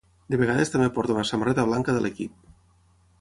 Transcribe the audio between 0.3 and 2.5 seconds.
De vegades també porta una samarreta blanca de l'equip.